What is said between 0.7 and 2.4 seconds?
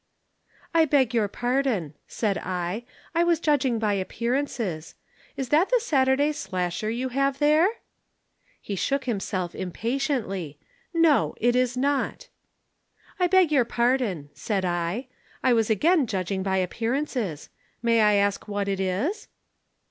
"'I beg your pardon,' said